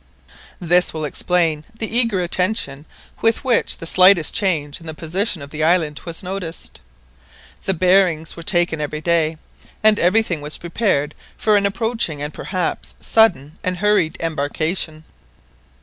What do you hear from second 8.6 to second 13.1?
every day, and everything was prepared for an approaching and perhaps